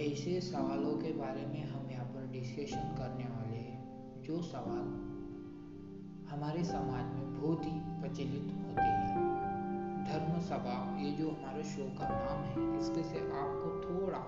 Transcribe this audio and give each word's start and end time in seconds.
ऐसे 0.00 0.40
सवालों 0.40 0.90
के 0.96 1.12
बारे 1.12 1.44
में 1.46 1.62
हम 1.64 1.88
यहाँ 1.90 2.04
पर 2.06 2.26
डिस्कशन 2.32 2.82
करने 2.98 3.24
वाले 3.26 3.56
हैं, 3.56 4.22
जो 4.22 4.40
सवाल 4.42 4.84
हमारे 6.28 6.62
समाज 6.64 7.04
में 7.14 7.34
बहुत 7.34 7.64
ही 7.64 7.72
प्रचलित 8.00 8.52
होते 8.58 8.82
हैं। 8.82 10.04
धर्म 10.04 10.38
सभा, 10.40 10.76
ये 11.00 11.10
जो 11.12 11.30
हमारे 11.30 11.64
शो 11.64 11.88
का 11.98 12.08
नाम 12.10 12.44
है 12.44 12.78
इसके 12.78 13.02
से 13.04 13.24
आपको 13.40 13.72
थोड़ा 13.82 14.18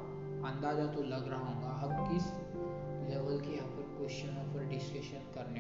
अंदाज़ा 0.51 0.87
तो 0.93 1.03
लग 1.05 1.29
रहा 1.29 1.53
होगा, 1.53 1.73
हम 1.83 1.91
किस 2.09 2.27
लेवल 3.09 3.41
के 3.41 3.57
यहाँ 3.57 3.69
पर 3.69 3.95
क्वेश्चनों 3.97 4.45
पर 4.53 4.69
डिस्कशन 4.69 5.23
करने 5.35 5.60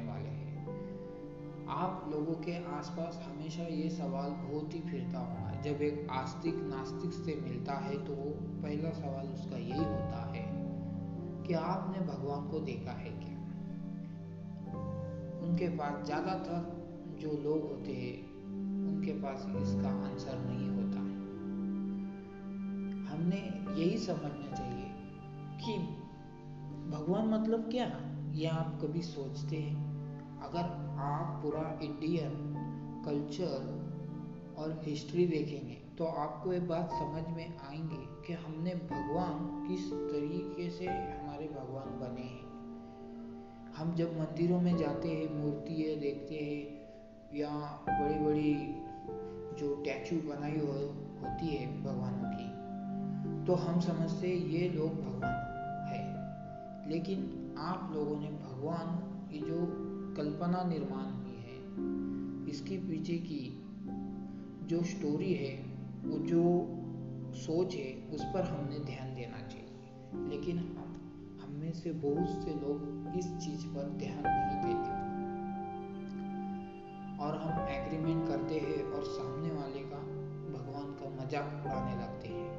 आप 1.70 2.08
लोगों 2.12 2.34
के 2.34 2.52
आसपास 2.66 3.20
हमेशा 3.28 3.62
ये 3.62 3.90
सवाल 3.90 4.30
बहुत 4.30 4.74
ही 4.74 4.80
फिरता 4.80 5.18
होगा। 5.18 5.60
जब 5.60 5.82
एक 5.82 6.06
आस्तिक 6.10 6.54
नास्तिक 6.54 7.12
से 7.12 7.34
मिलता 7.40 7.72
है 7.74 7.98
तो 8.04 8.14
पहला 8.62 8.90
सवाल 8.90 9.26
उसका 9.26 9.56
यही 9.56 9.84
होता 9.84 10.32
है 10.34 10.42
कि 11.46 11.54
आपने 11.54 12.06
भगवान 12.06 12.48
को 12.48 12.60
देखा 12.60 12.90
है 12.90 13.10
क्या? 13.10 13.36
उनके 15.42 15.68
पास 15.68 16.06
ज़्यादातर 16.06 16.80
जो 17.20 17.30
लोग 17.30 17.62
होते 17.62 17.92
हैं, 17.92 18.30
उनके 18.88 19.12
पास 19.12 19.46
इसका 19.62 19.88
आंसर 19.88 20.38
नहीं 20.38 20.68
होता। 20.68 20.98
है 20.98 21.18
हमने 23.06 23.36
यही 23.82 23.98
समझना 23.98 24.56
चाहिए 24.56 24.90
कि 25.62 25.78
भगवान 26.90 27.28
मतलब 27.28 27.70
क्या? 27.70 27.86
यह 28.32 28.54
आप 28.54 28.78
कभी 28.82 29.02
सोचते 29.02 29.56
हैं? 29.56 29.89
अगर 30.42 30.96
आप 30.98 31.42
पूरा 31.42 31.80
इंडियन 31.82 32.56
कल्चर 33.06 33.80
और 34.58 34.82
हिस्ट्री 34.84 35.26
देखेंगे 35.26 35.74
तो 35.98 36.04
आपको 36.04 36.52
ये 36.52 36.60
बात 36.60 36.90
समझ 36.90 37.36
में 37.36 37.58
आएँगे 37.58 38.26
कि 38.26 38.32
हमने 38.32 38.74
भगवान 38.74 39.68
किस 39.68 39.92
तरीके 39.92 40.70
से 40.70 40.86
हमारे 40.86 41.48
भगवान 41.48 42.00
बने 42.00 42.22
हैं। 42.22 42.50
हम 43.76 43.94
जब 43.94 44.20
मंदिरों 44.20 44.60
में 44.60 44.76
जाते 44.76 45.08
हैं 45.08 45.34
मूर्ति 45.34 45.82
है 45.82 45.96
देखते 45.96 46.34
हैं 46.34 46.80
या 47.38 47.82
बड़ी 47.88 48.14
बड़ी 48.14 48.54
जो 49.60 49.82
टैचू 49.84 50.16
बनाई 50.16 50.58
हो, 50.58 50.72
होती 51.20 51.46
है 51.46 51.84
भगवानों 51.84 52.30
की 52.30 52.50
तो 53.46 53.54
हम 53.54 53.80
समझते 53.80 54.28
ये 54.28 54.68
लोग 54.68 54.88
भगवान 54.88 55.86
है। 55.88 56.04
लेकिन 56.90 57.54
आप 57.58 57.90
लोगों 57.94 58.16
ने 58.16 58.28
भगवान 58.28 58.96
की 59.32 59.38
जो 59.38 59.89
कल्पना 60.16 60.64
निर्माण 60.64 61.04
हुई 61.04 61.36
है। 61.36 61.60
इसके 62.50 62.76
पीछे 62.76 63.18
की 63.18 63.64
जो 64.62 64.82
स्टोरी 64.82 65.34
है, 65.34 65.64
वो 66.04 66.18
जो 66.18 66.42
सोच 67.32 67.74
है, 67.74 68.08
उस 68.14 68.24
पर 68.24 68.42
हमने 68.42 68.78
ध्यान 68.78 69.14
देना 69.14 69.46
चाहिए। 69.46 69.66
लेकिन 70.28 70.58
हम 70.58 70.96
हम 71.42 71.56
में 71.56 71.72
से 71.72 71.92
बहुत 71.92 72.42
से 72.44 72.50
लोग 72.50 73.12
इस 73.18 73.24
चीज़ 73.24 73.66
पर 73.66 73.82
ध्यान 73.82 74.22
नहीं 74.26 74.74
देते। 74.74 75.10
और 77.22 77.36
हम 77.36 77.68
एग्रीमेंट 77.68 78.28
करते 78.28 78.54
हैं 78.54 78.84
और 78.84 79.04
सामने 79.04 79.50
वाले 79.50 79.80
का, 79.80 79.98
भगवान 80.58 80.84
का 80.84 81.24
मज़ाक 81.24 81.62
उड़ाने 81.66 82.02
लगते 82.02 82.28
हैं। 82.28 82.50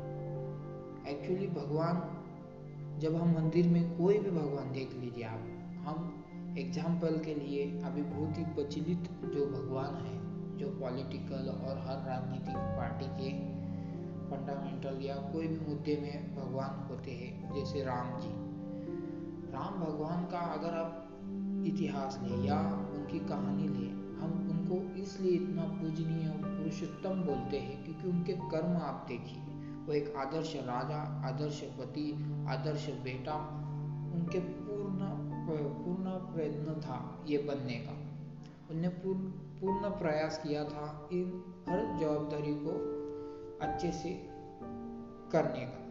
एक्चुअली 1.08 1.48
भगवान, 1.48 2.18
जब 3.00 3.16
हम 3.16 3.36
मंदिर 3.36 3.68
में 3.68 3.98
कोई 3.98 4.20
भी 4.20 4.32
भगवान 4.32 4.72
देख 4.72 4.94
लीजिए 4.94 5.24
आप, 5.24 5.40
हम 5.86 6.11
एग्ज़ाम्पल 6.58 7.18
के 7.18 7.34
लिए 7.36 7.82
अभी 7.82 8.02
बहुत 8.02 8.38
ही 8.38 8.44
प्रचलित 8.44 9.10
जो 9.24 9.46
भगवान 9.46 9.96
है, 9.96 10.18
जो 10.58 10.68
पॉलिटिकल 10.68 11.50
और 11.50 11.78
हर 11.78 12.08
राजनीतिक 12.08 12.56
पार्टी 12.56 13.06
के 13.06 13.32
फंडामेंटल 14.30 15.02
या 15.02 15.16
कोई 15.16 15.48
भी 15.48 15.60
मुद्दे 15.68 15.96
में 16.02 16.36
भगवान 16.36 16.88
होते 16.90 17.12
हैं, 17.12 17.54
जैसे 17.54 17.84
राम 17.84 18.20
जी। 18.20 18.30
राम 19.52 19.80
भगवान 19.80 20.24
का 20.24 20.40
अगर 20.40 20.78
आप 20.78 21.08
इतिहास 21.68 22.20
लें 22.24 22.44
या 22.44 22.60
उनकी 22.96 23.20
कहानी 23.20 23.68
लें, 23.68 23.92
हम 24.20 24.48
उनको 24.52 25.02
इसलिए 25.02 25.32
इतना 25.32 25.64
पूजनीय 25.64 26.30
पुरुषोत्तम 26.46 27.24
बोलते 27.24 27.58
हैं 27.58 27.84
क्योंकि 27.84 28.08
उनके 28.08 28.34
कर्म 28.34 28.78
आप 28.78 29.06
देखिए। 29.08 29.44
वो 29.88 29.94
एक 29.94 30.14
आदर्श 30.18 30.56
राजा, 30.56 31.02
आदर्श 31.28 31.62
पति, 31.80 32.12
आदर्श 32.50 32.90
बेटा, 33.04 33.36
उनके 34.14 34.40
पूर्ण 34.40 35.00
प्रयत्न 35.58 36.82
था 36.82 37.26
ये 37.28 37.38
बनने 37.38 37.74
का। 37.74 37.98
उनने 38.72 38.88
पूर्ण 38.88 39.20
पूर्ण 39.62 39.90
प्रयास 39.90 40.42
किया 40.48 40.64
था 40.64 41.10
इन 41.14 41.44
हर 41.70 42.00
जवाबदारी 42.00 42.54
को 42.54 43.02
अच्छे 43.66 43.92
से 43.92 44.10
करने 45.32 45.66
का। 45.66 45.82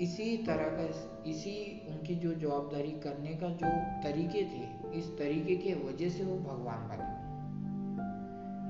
इसी 0.00 0.36
तरह 0.36 0.64
का, 0.64 0.82
इसी 1.30 1.86
उनकी 1.88 2.14
जो 2.14 2.34
जवाबदारी 2.34 2.90
करने 2.90 3.28
का 3.28 3.48
जो 3.48 3.66
तरीके 4.02 4.42
थे, 4.42 4.92
इस 4.98 5.18
तरीके 5.18 5.56
के 5.56 5.74
वजह 5.74 6.08
से 6.08 6.24
वो 6.24 6.38
भगवान 6.38 6.88
बने। 6.88 7.20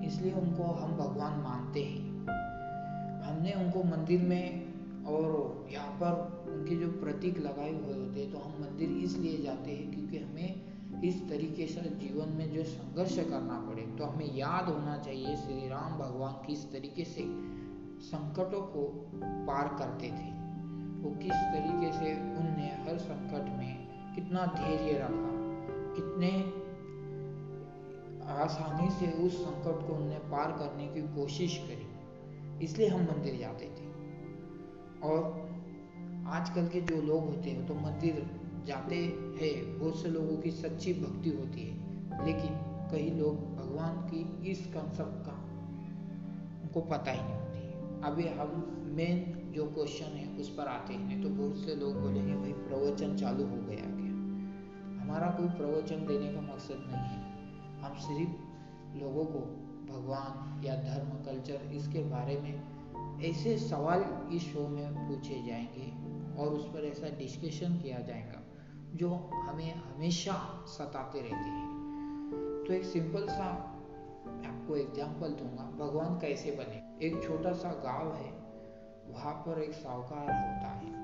इसलिए 0.07 0.33
उनको 0.33 0.63
हम 0.63 0.97
भगवान 0.97 1.41
मानते 1.41 1.85
हैं। 1.85 2.11
हमने 3.23 3.53
उनको 3.53 3.83
मंदिर 3.83 4.23
में 4.23 4.71
और 5.05 5.67
यहाँ 5.71 5.93
पर 5.93 6.40
उनके 6.51 6.77
जो 6.77 6.89
प्रतीक 6.89 7.39
लगाए 7.39 7.73
हुए 7.73 7.95
होते 7.95 8.21
हैं 8.21 8.33
तो 8.33 8.39
हम 8.39 8.53
मंदिर 8.63 8.91
इसलिए 8.91 9.43
जाते 9.43 9.71
हैं 9.71 9.91
क्योंकि 9.91 10.19
हमें 10.19 10.71
इस 11.05 11.29
तरीके 11.29 11.67
से 11.67 11.81
जीवन 11.81 12.29
में 12.29 12.53
जो 12.53 12.65
संघर्ष 12.65 13.17
करना 13.17 13.61
पड़े। 13.61 13.83
तो 13.83 14.05
हमें 14.05 14.35
याद 14.37 14.65
होना 14.65 14.99
चाहिए, 14.99 15.37
श्री 15.37 15.69
राम 15.69 15.99
भगवान 15.99 16.33
किस 16.47 16.73
तरीके 16.73 17.05
से 17.05 17.25
संकटों 18.01 18.61
को 18.61 19.11
पार 19.47 19.77
करते 19.79 20.07
थे। 20.07 20.31
वो 21.01 21.11
किस 21.11 21.33
तरीके 21.33 21.93
से 21.93 22.13
उनने 22.15 22.69
हर 22.83 22.99
संकट 22.99 23.59
में 23.59 23.89
कितना 24.15 24.47
धैर्य 24.47 24.99
रखा, 24.99 25.33
कितने 25.95 26.31
आसानी 28.33 28.91
से 28.91 29.13
उस 29.13 29.45
संकट 29.45 29.87
को 29.89 29.95
उनने 29.95 30.19
पार 30.19 30.53
करने 30.53 30.87
की 30.87 31.03
कोशिश 31.03 31.59
करी। 31.59 32.65
इसलिए 32.65 32.89
हम 32.89 33.01
मंदिर 33.01 33.39
जाते 33.39 33.65
थे। 33.65 33.87
और 35.03 35.50
आजकल 36.31 36.69
के 36.69 36.81
जो 36.81 37.03
लोग 37.03 37.25
होते 37.25 37.51
हैं 37.51 37.67
तो 37.67 37.75
मंदिर 37.75 38.31
जाते 38.67 38.97
हैं, 39.41 39.79
बहुत 39.79 40.03
से 40.03 40.09
लोगों 40.09 40.37
की 40.37 40.51
सच्ची 40.51 40.93
भक्ति 40.95 41.31
होती 41.31 41.61
है। 41.61 41.81
लेकिन 42.27 42.51
कई 42.91 43.11
लोग 43.11 43.57
भगवान 43.57 43.97
की 43.97 44.51
इस 44.51 44.67
कंसेप्ट 44.67 45.27
का 45.27 45.33
उनको 46.63 46.81
पता 46.81 47.11
ही 47.11 47.21
नहीं 47.23 47.35
होती 47.35 47.51
अभी 48.07 48.29
हम 48.39 48.67
मेन 48.97 49.41
जो 49.55 49.67
क्वेश्चन 49.67 50.05
है, 50.05 50.41
उस 50.41 50.55
पर 50.55 50.67
आते 50.67 50.95
हैं। 50.95 51.23
तो 51.23 51.29
बहुत 51.29 51.57
से 51.57 51.77
लोग 51.77 52.01
बोलेंगे 52.01 52.35
भाई 52.35 52.53
प्रवचन 52.53 53.17
चालू 53.17 53.47
हो 53.47 53.57
गया 53.57 53.85
क्या? 53.85 54.11
हमारा 55.03 55.27
कोई 55.27 55.49
प्रवचन 55.49 55.97
देने 55.97 56.33
का 56.33 56.41
मकसद 56.41 56.85
नहीं 56.87 57.03
है। 57.03 57.31
हम 57.81 57.97
सिर्फ़ 57.97 58.31
लोगों 59.05 59.25
को 59.25 59.39
भगवान 59.93 60.63
या 60.65 60.77
धर्म 60.77 61.25
कल्चर 61.25 61.55
इसके 61.55 61.99
बारे 61.99 62.41
में 62.41 62.63
ऐसे 63.23 63.59
सवाल 63.59 64.29
इस 64.33 64.43
शो 64.43 64.69
में 64.69 65.09
पूछे 65.09 65.43
जाएँगे। 65.43 66.10
और 66.41 66.49
उस 66.49 66.67
पर 66.67 66.85
ऐसा 66.85 67.09
डिस्कशन 67.19 67.75
किया 67.75 67.99
जाएगा, 67.99 68.43
जो 68.95 69.09
हमें 69.33 69.75
हमेशा 69.75 70.65
सताते 70.67 71.21
रहते 71.21 71.51
हैं। 71.51 71.69
तो 72.67 72.75
एक 72.75 72.85
सिंपल 72.85 73.27
सा 73.27 73.49
आपको 74.47 74.77
एग्जांपल 74.77 75.29
दूँगा, 75.29 75.65
भगवान 75.85 76.19
कैसे 76.19 76.51
बने। 76.51 77.07
एक 77.07 77.23
छोटा 77.23 77.53
सा 77.53 77.69
गाँव 77.69 78.15
है, 78.15 78.31
वहाँ 79.15 79.35
पर 79.35 79.63
एक 79.63 79.73
साहूकार 79.73 80.21
होता 80.21 80.69
है। 80.69 81.01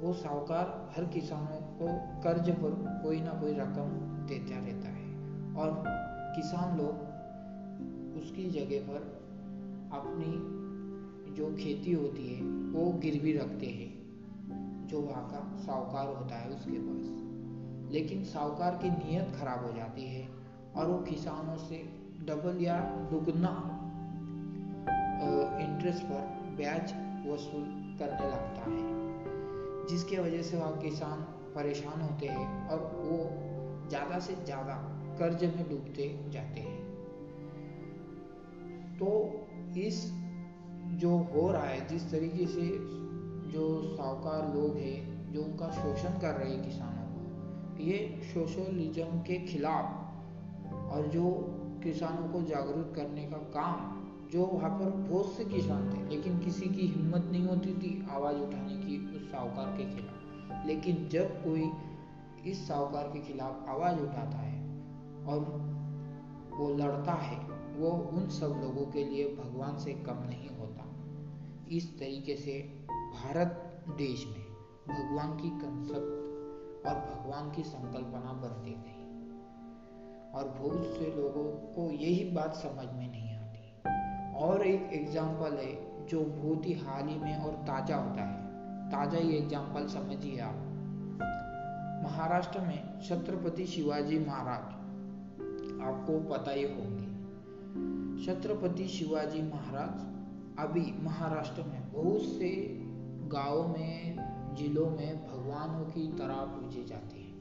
वो 0.00 0.12
साहूकार 0.12 0.92
हर 0.96 1.04
किसानों 1.04 1.60
को 1.78 1.86
कर्ज 2.22 2.50
पर 2.50 3.00
कोई 3.02 3.20
ना 3.20 3.30
कोई 3.30 3.52
रकम 3.52 3.90
देता 4.26 4.58
रहता 4.58 4.88
है 4.88 5.08
और 5.54 5.84
किसान 6.36 6.78
लोग 6.78 7.12
उसकी 8.22 8.50
जगह 8.50 8.86
पर 8.86 9.00
अपनी 9.92 10.62
जो 11.32 11.54
खेती 11.54 11.92
होती 11.92 12.26
है, 12.34 12.42
वो 12.44 12.92
गिरवी 12.92 13.32
रखते 13.32 13.66
हैं। 13.66 13.91
जो 14.92 15.00
वहाँ 15.00 15.24
का 15.26 15.40
साहूकार 15.58 16.06
होता 16.08 16.36
है 16.36 16.48
उसके 16.50 16.78
पास। 16.80 17.92
लेकिन 17.92 18.24
साहूकार 18.24 18.78
की 18.82 18.90
नीयत 18.90 19.34
खराब 19.36 19.64
हो 19.66 19.72
जाती 19.72 20.06
है 20.06 20.26
और 20.76 20.86
वो 20.86 20.98
किसानों 21.04 21.56
से 21.58 21.76
डबल 22.26 22.62
या 22.62 22.78
दुगना 23.10 23.54
इंटरेस्ट 25.62 26.04
पर 26.04 26.54
ब्याज 26.56 26.92
वसूल 27.26 27.64
करने 27.98 28.28
लगता 28.28 28.62
है, 28.62 29.86
जिसके 29.88 30.18
वजह 30.18 30.42
से 30.42 30.56
वह 30.56 30.80
किसान 30.80 31.20
परेशान 31.54 32.00
होते 32.00 32.26
हैं 32.28 32.46
और 32.68 32.78
वो 32.96 33.18
ज़्यादा 33.88 34.18
से 34.18 34.34
ज़्यादा 34.44 34.74
कर्ज 35.18 35.44
में 35.46 35.68
डूबते 35.68 36.08
जाते 36.30 36.60
हैं। 36.60 36.80
तो 38.98 39.10
इस 39.80 40.02
जो 41.02 41.16
हो 41.34 41.50
रहा 41.52 41.64
है, 41.64 41.86
जिस 41.88 42.10
तरीके 42.10 42.46
से 42.46 42.62
जो 43.52 43.82
साहूकार 43.96 44.54
लोग 44.54 44.76
हैं, 44.76 45.32
जो 45.32 45.42
उनका 45.42 45.70
शोषण 45.70 46.08
कर 46.08 46.34
रहे 46.34 46.54
हैं 46.54 46.64
किसानों 46.64 47.06
को, 47.06 47.82
ये 47.82 48.20
सोशलिज्म 48.34 49.04
के 49.04 49.46
खिलाफ 49.46 49.84
और 50.92 51.06
जो 51.06 51.30
किसानों 51.84 52.28
को 52.28 52.42
जागरूक 52.42 52.94
करने 52.94 53.24
का 53.24 53.36
काम, 53.36 54.02
जो 54.30 54.46
वहाँ 54.46 54.70
पर 54.70 54.90
बहुत 54.90 55.32
से 55.32 55.44
किसान 55.44 55.90
थे, 55.90 56.16
लेकिन 56.16 56.38
किसी 56.38 56.66
की 56.66 56.86
हिम्मत 56.86 57.24
नहीं 57.32 57.46
होती 57.46 57.74
थी 57.74 58.06
आवाज़ 58.10 58.36
उठाने 58.36 58.74
की 58.74 59.16
उस 59.16 59.32
साहूकार 59.32 59.76
के 59.76 59.84
खिलाफ। 59.84 60.66
लेकिन 60.66 61.08
जब 61.08 61.44
कोई 61.44 61.70
इस 62.50 62.68
साहूकार 62.68 63.04
के 63.04 63.20
खिलाफ 63.20 63.68
आवाज़ 63.68 64.00
उठाता 64.00 64.38
है 64.38 64.64
और 65.26 65.40
वो 66.50 66.74
लड़ता 66.74 67.12
है, 67.12 67.38
वो 67.76 67.90
उन 67.90 68.28
सब 68.28 68.46
लोगों 68.46 68.92
के 68.92 69.04
लिए 69.04 69.36
भगवान 69.36 69.78
से 69.78 69.92
कम 69.92 70.14
नहीं 70.14 70.48
होता। 70.48 70.88
इस 71.72 71.98
तरीके 71.98 72.36
से 72.36 72.81
भारत 73.22 73.84
देश 73.88 74.24
में 74.26 74.46
भगवान 74.88 75.36
की 75.36 75.48
कंसेप्ट 75.48 76.86
और 76.86 76.94
भगवान 76.94 77.50
की 77.50 77.62
संकल्पना 77.62 78.32
बनती 78.32 78.70
गई 78.70 79.02
और 80.34 80.48
बहुत 80.60 80.84
से 80.86 81.10
लोगों 81.16 81.44
को 81.44 81.90
यही 81.90 82.24
बात 82.30 82.54
समझ 82.54 82.86
में 82.94 83.10
नहीं 83.10 83.36
आती। 83.36 84.38
और 84.38 84.62
एक 84.62 84.90
एग्ज़ाम्पल 84.92 85.56
है, 85.56 86.06
जो 86.06 86.24
बहुत 86.24 86.66
ही 86.66 86.72
हाल 86.72 87.08
ही 87.08 87.18
में 87.18 87.36
और 87.38 87.52
ताज़ा 87.52 87.96
होता 87.96 88.22
है। 88.22 88.90
ताज़ा 88.90 89.18
ही 89.18 89.36
एग्ज़ाम्पल 89.36 89.86
समझिए 89.86 90.40
आप। 90.40 90.54
महाराष्ट्र 92.04 92.60
में 92.60 93.00
छत्रपति 93.08 93.66
शिवाजी 93.66 94.18
महाराज, 94.18 94.72
आपको 95.82 96.20
पता 96.34 96.50
ही 96.50 96.62
होंगे। 96.62 97.10
छत्रपति 98.26 98.88
शिवाजी 98.88 99.42
महाराज 99.42 100.10
अभी 100.58 100.94
महाराष्ट्र 101.02 101.62
में 101.62 101.92
बहुत 101.92 102.20
से 102.20 102.81
गाँवों 103.32 103.68
में, 103.68 104.16
जिलों 104.54 104.90
में 104.90 105.26
भगवानों 105.26 105.84
की 105.84 106.12
तरह 106.18 106.34
पूजे 106.34 106.84
जाते 106.84 107.18
हैं। 107.18 107.32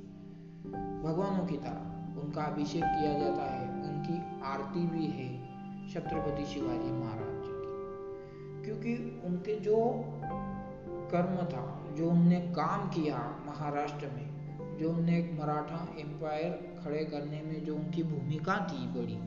भगवानों 1.03 1.45
की 1.45 1.57
तरह 1.57 1.91
उनका 2.21 2.43
अभिषेक 2.43 2.83
किया 2.83 3.19
जाता 3.19 3.43
है, 3.43 3.67
उनकी 3.69 4.41
आरती 4.43 4.87
भी 4.87 5.05
है 5.05 5.51
छत्रपति 5.89 6.45
शिवाजी 6.45 6.91
महाराज 6.91 7.43
की। 7.45 7.61
क्योंकि 8.65 9.21
उनके 9.25 9.59
जो 9.59 10.03
कर्म 11.11 11.45
था, 11.45 11.95
जो 11.95 12.11
उनने 12.11 12.39
काम 12.41 12.89
किया 12.89 13.17
महाराष्ट्र 13.45 14.07
में, 14.07 14.31
जो 14.77 14.93
उनने 14.93 15.19
एक 15.19 15.41
मराठा 15.41 15.87
एम्पायर 15.99 16.81
खड़े 16.83 17.05
करने 17.05 17.41
में 17.41 17.65
जो 17.65 17.75
उनकी 17.75 18.03
भूमिका 18.03 18.55
थी 18.55 18.87
बड़ी, 18.87 19.17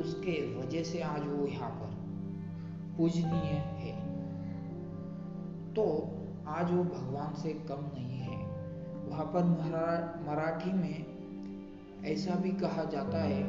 उसके 0.00 0.60
वजह 0.60 0.82
से 0.82 1.02
आज 1.02 1.26
वो 1.26 1.46
यहाँ 1.46 1.70
पर 1.70 2.02
पूजनीय 2.98 3.52
है। 3.54 4.01
तो 5.74 5.84
आज 6.48 6.70
वो 6.72 6.82
भगवान 6.84 7.34
से 7.34 7.52
कम 7.68 7.84
नहीं 7.94 8.18
है। 8.18 8.36
वहाँ 9.08 9.24
पर 9.26 9.44
मराठी 10.26 10.72
में 10.72 12.02
ऐसा 12.04 12.34
भी 12.34 12.50
कहा 12.50 12.84
जाता 12.84 13.22
है, 13.22 13.42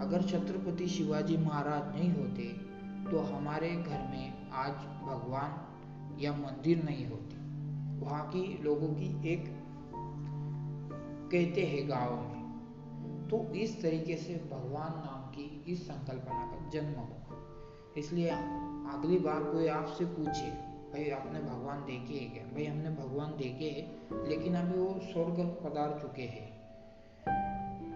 अगर 0.00 0.22
छत्रपति 0.22 0.86
शिवाजी 0.88 1.36
महाराज 1.36 1.96
नहीं 1.96 2.10
होते 2.12 2.44
तो 3.10 3.18
हमारे 3.26 3.70
घर 3.70 4.06
में 4.10 4.50
आज 4.52 4.72
भगवान 5.02 6.16
या 6.20 6.32
मंदिर 6.32 6.84
नहीं 6.84 7.06
होती। 7.06 7.36
वहाँ 8.00 8.22
की 8.28 8.62
लोगों 8.62 8.88
की 8.88 9.08
एक 9.32 9.44
कहते 11.32 11.62
हैं 11.62 11.88
गाँव 11.88 12.14
में। 12.14 13.28
तो 13.30 13.44
इस 13.54 13.80
तरीके 13.82 14.16
से 14.16 14.34
भगवान 14.52 14.92
नाम 14.98 15.26
की 15.30 15.64
इस 15.68 15.86
संकल्पना 15.86 16.44
का 16.46 16.68
जन्म 16.70 16.94
हुआ 16.94 17.36
इसलिए 17.98 18.28
अगली 18.28 19.18
बार 19.18 19.42
कोई 19.42 19.66
आपसे 19.68 20.04
पूछे 20.04 20.50
भाई, 20.88 21.10
आपने 21.10 21.40
भगवान 21.40 21.80
देखे 21.80 22.14
है 22.14 22.30
क्या? 22.30 22.44
भाई, 22.44 22.64
हमने 22.64 22.90
भगवान 22.90 23.30
देखे 23.30 23.64
है, 23.64 23.96
लेकिन 24.28 24.54
अभी 24.54 24.78
वो 24.78 25.00
स्वर्ग 25.12 25.56
पधार 25.64 25.98
चुके 26.02 26.22
हैं। 26.22 26.58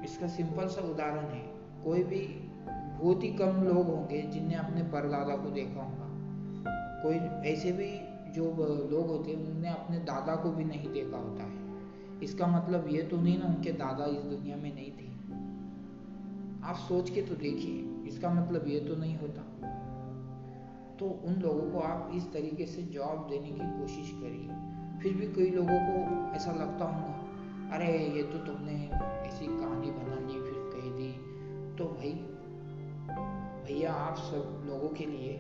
इसका 0.05 0.27
सिंपल 0.27 0.67
सा 0.67 0.89
उदाहरण 0.89 1.25
है, 1.25 1.43
कोई 1.85 2.03
भी 2.03 2.27
बहुत 3.01 3.23
ही 3.23 3.33
कम 3.33 3.65
लोग 3.65 3.87
होंगे 3.87 4.23
जिनने 4.23 4.55
अपने 4.55 4.83
परदादा 4.83 5.37
को 5.37 5.51
देखा 5.51 5.83
होगा। 5.83 6.09
कोई 7.03 7.15
ऐसे 7.51 7.73
भी 7.73 8.13
जो 8.33 8.45
लोग 8.91 9.07
होते 9.07 9.31
हैं 9.31 9.47
उन्होंने 9.47 9.69
अपने 9.69 9.99
दादा 9.99 10.37
को 10.37 10.51
भी 10.51 10.65
नहीं 10.65 10.93
देखा 10.93 11.17
होता 11.17 11.43
है। 11.43 11.63
इसका 12.23 12.47
मतलब 12.47 12.89
ये 12.89 13.03
तो 13.03 13.17
नहीं 13.17 13.39
ना 13.39 13.47
उनके 13.47 13.73
दादा 13.73 14.05
इस 14.05 14.23
दुनिया 14.23 14.57
में 14.57 14.75
नहीं 14.75 14.91
थे। 14.91 15.13
आप 16.65 16.77
सोच 16.77 17.11
के 17.11 17.23
तो 17.23 17.35
देखिए, 17.35 18.09
इसका 18.09 18.35
मतलब 18.35 18.69
ये 18.69 18.81
तो 18.81 18.97
नहीं 18.97 19.19
होता। 19.19 19.52
तो 20.99 21.07
उन 21.07 21.35
लोगों 21.35 21.71
को 21.71 21.79
आप 21.79 22.11
इस 22.15 22.33
तरीके 22.33 22.67
से 22.67 22.83
जवाब 22.83 23.27
देने 23.31 23.51
की 23.51 23.61
कोशिश 23.61 24.11
करिए। 24.15 24.73
फिर 25.01 25.15
भी 25.15 25.27
कई 25.27 25.51
लोगों 25.51 25.69
को 25.69 26.33
ऐसा 26.33 26.53
लगता 26.53 26.85
होगा, 26.85 27.23
अरे, 27.77 27.99
ये 27.99 28.23
तो 28.23 28.39
तुमने 28.39 28.91
ऐसी 29.29 29.47
कहानी 29.47 29.91
बना 29.91 30.15
ली, 30.15 30.33
फिर 30.33 30.53
कह 30.57 30.91
दी। 30.91 31.33
तो 31.77 31.85
भाई, 31.85 32.13
भैया, 33.65 33.93
आप 33.93 34.17
सब 34.17 34.65
लोगों 34.67 34.89
के 34.89 35.07
लिए 35.07 35.39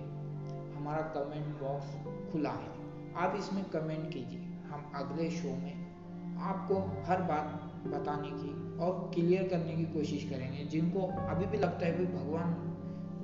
हमारा 0.76 1.02
कमेंट 1.02 1.60
बॉक्स 1.60 2.04
खुला 2.32 2.50
है। 2.50 2.72
आप 3.14 3.34
इसमें 3.38 3.64
कमेंट 3.64 4.14
कीजिए। 4.14 4.40
हम 4.40 4.92
अगले 4.94 5.30
शो 5.30 5.48
में 5.48 5.92
आपको 6.38 7.02
हर 7.04 7.22
बात 7.22 7.72
बताने 7.86 8.28
की 8.28 8.78
और 8.78 9.10
क्लियर 9.14 9.48
करने 9.48 9.76
की 9.76 9.84
कोशिश 9.84 10.30
करेंगे। 10.30 10.64
जिनको 10.64 11.00
अभी 11.06 11.46
भी 11.46 11.58
लगता 11.58 11.86
है 11.86 11.92
कि 11.92 12.06
भगवान 12.06 12.68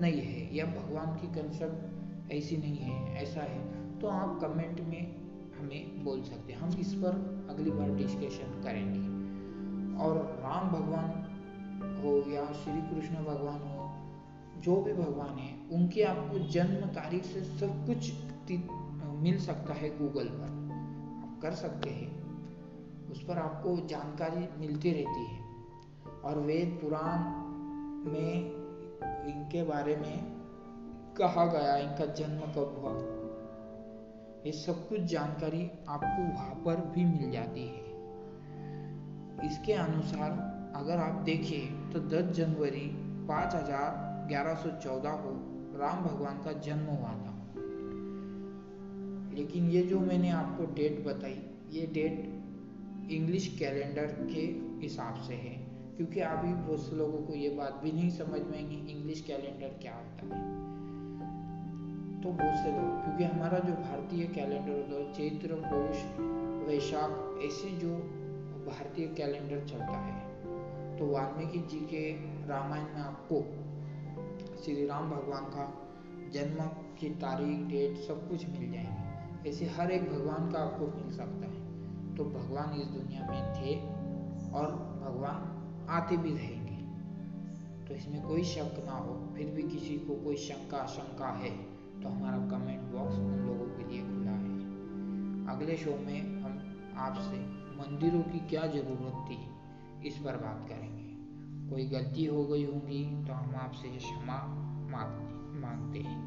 नहीं 0.01 0.21
है 0.21 0.57
या 0.57 0.65
भगवान 0.67 1.17
की 1.17 1.27
कंसेप्ट 1.27 1.98
ऐसी 2.33 2.57
नहीं 2.57 2.77
है, 2.77 3.23
ऐसा 3.23 3.41
है। 3.41 3.89
तो 3.99 4.07
आप 4.07 4.41
कमेंट 4.41 4.81
में 4.81 5.15
हमें 5.59 6.05
बोल 6.05 6.23
सकते 6.23 6.53
हैं। 6.53 6.61
हम 6.61 6.79
इस 6.79 6.95
पर 6.95 7.11
अगली 7.51 7.71
बार 7.71 7.91
डिस्कशन 7.91 8.63
करेंगे। 8.63 9.19
और 10.05 10.17
राम 10.17 10.69
भगवान 10.69 11.25
हो 12.05 12.31
या 12.31 12.53
श्री 12.53 12.95
कृष्ण 12.95 13.15
भगवान 13.15 13.59
हो, 13.59 13.79
जो 14.61 14.83
भी 14.83 14.93
भगवान 14.93 15.39
है, 15.39 15.59
उनकी 15.73 16.03
आपको 16.03 16.39
जन्म 16.39 16.87
तारीख 16.87 17.25
से 17.25 17.41
सब 17.41 17.87
कुछ 17.87 18.13
मिल 19.05 19.39
सकता 19.39 19.75
है 19.75 19.99
गूगल 19.99 20.29
पर। 20.29 20.69
आप 21.25 21.43
कर 21.43 21.51
सकते 21.51 21.91
हैं। 21.91 22.29
उस 23.11 23.25
पर 23.25 23.39
आपको 23.39 23.87
जानकारी 23.87 24.67
मिलती 24.67 24.91
रहती 24.91 25.25
है। 25.25 25.45
और 26.25 26.39
वेद 26.39 26.79
पुराण 26.83 27.19
में 28.13 28.51
इनके 29.35 29.63
बारे 29.63 29.97
में 29.97 30.38
कहा 31.19 31.45
गया 31.47 31.77
इनका 31.77 32.07
जन्म 32.07 32.41
कब 32.41 32.77
हुआ? 32.79 32.93
ये 34.47 34.53
सब 34.53 34.89
कुछ 34.89 35.01
जानकारी 35.01 35.71
आपको 35.89 36.23
वहाँ 36.23 36.55
पर 36.55 36.77
भी 36.95 37.05
मिल 37.05 37.31
जाती 37.31 37.67
है। 37.67 37.87
इसके 39.47 39.73
अनुसार 39.73 40.31
अगर 40.77 40.97
आप 40.97 41.15
देखें 41.15 41.91
तो 41.91 42.01
10 42.01 42.33
जनवरी 42.33 42.87
पाँच 43.29 43.55
हज़ार 43.55 44.27
ग्यारह 44.29 44.55
सौ 44.55 44.71
चौदह 44.71 45.11
को 45.11 45.33
राम 45.79 46.05
भगवान 46.05 46.43
का 46.43 46.53
जन्म 46.53 46.87
हुआ 46.87 47.09
था। 47.09 47.35
लेकिन 49.35 49.71
ये 49.71 49.83
जो 49.83 50.01
मैंने 50.01 50.31
आपको 50.31 50.65
डेट 50.75 51.05
बताई, 51.07 51.41
ये 51.71 51.87
डेट 51.87 53.11
इंग्लिश 53.13 53.57
कैलेंडर 53.59 54.07
के 54.07 54.47
हिसाब 54.83 55.23
से 55.23 55.35
है, 55.35 55.57
क्योंकि 55.97 56.21
अभी 56.21 56.55
बहुत 56.55 56.81
से 56.81 56.97
लोगों 56.97 57.19
को 57.19 57.35
ये 57.35 57.51
बात 57.51 57.81
भी 57.83 57.93
नहीं 57.93 58.11
समझ 58.11 58.41
में 58.41 58.59
आएँगी 58.59 58.93
इंग्लिश 58.93 59.21
कैलेंडर 59.21 59.79
क्या 59.83 59.95
होता 59.95 60.37
है। 60.37 60.78
तो 62.23 62.29
बहुत 62.29 62.57
से 62.57 62.73
लोग 62.73 63.05
क्योंकि 63.05 63.25
हमारा 63.25 63.59
जो 63.59 63.73
भारतीय 63.73 64.27
कैलेंडर 64.27 64.73
होता 64.73 64.95
है, 64.95 65.13
चैत्र, 65.13 65.55
पौष, 65.55 66.21
वैशाख, 66.69 67.41
ऐसे 67.45 67.71
जो 67.71 67.97
भारतीय 68.67 69.07
कैलेंडर 69.07 69.65
चलता 69.67 69.99
है 69.99 70.29
तो 70.97 71.07
वाल्मीकि 71.07 71.59
जी 71.59 71.81
के 71.81 72.13
रामायण 72.49 72.85
में 72.85 73.01
आपको 73.01 73.43
श्री 74.65 74.87
राम 74.87 75.11
भगवान 75.11 75.45
का 75.45 75.89
जन्म 76.33 76.65
की 76.99 77.11
तारीख 77.11 77.67
डेट 77.67 77.97
सब 77.97 78.29
कुछ 78.29 78.47
मिल 78.49 78.73
जाएँगे। 78.73 79.51
ऐसे 79.51 79.67
हर 79.67 79.91
एक 79.91 80.13
भगवान 80.13 80.53
का 80.53 80.59
आपको 80.59 80.87
मिल 80.87 81.17
सकता 81.17 81.47
है। 81.47 81.69
तो 82.15 82.25
भगवान 82.25 82.81
इस 82.81 82.87
दुनिया 82.87 83.21
में 83.31 83.55
थे 83.55 83.81
और 84.53 84.67
भगवान 85.05 85.59
आते 85.91 86.17
भी 86.17 86.31
रहेंगे। 86.31 86.79
तो 87.89 87.95
इसमें 87.95 88.23
कोई 88.23 88.45
शक 88.45 88.85
ना 88.87 88.93
हो, 88.93 89.35
फिर 89.37 89.47
भी 89.47 89.63
किसी 89.63 89.99
को 89.99 90.25
कोई 90.25 90.37
शंका 90.37 90.87
शंका 90.87 91.29
है 91.29 91.68
तो 92.03 92.09
हमारा 92.09 92.39
कमेंट 92.51 92.83
बॉक्स 92.93 93.15
उन 93.17 93.35
लोगों 93.39 93.67
के 93.77 93.85
लिए 93.85 94.03
खुला 94.03 94.31
है। 94.33 94.53
अगले 95.49 95.77
शो 95.77 95.97
में 96.01 96.21
हम 96.43 96.95
आपसे 96.99 97.39
मंदिरों 97.79 98.23
की 98.23 98.39
क्या 98.49 98.67
ज़रूरत 98.69 99.25
थी, 99.29 99.39
इस 100.09 100.17
पर 100.17 100.37
बात 100.37 100.69
करेंगे। 100.69 101.07
कोई 101.71 101.85
गलती 101.89 102.25
हो 102.27 102.45
गई 102.45 102.65
होगी 102.65 103.05
तो 103.27 103.33
हम 103.33 103.55
आपसे 103.57 103.89
क्षमा 103.97 104.39
मांगते 105.61 105.99
हैं। 106.01 106.19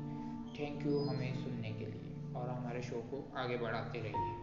थैंक 0.54 0.86
यू 0.86 1.00
हमें 1.02 1.36
सुनने 1.36 1.72
के 1.72 1.86
लिए 1.86 2.34
और 2.36 2.50
हमारे 2.50 2.82
शो 2.82 3.02
को 3.12 3.24
आगे 3.38 3.58
बढ़ाते 3.58 4.00
रहिए। 4.00 4.41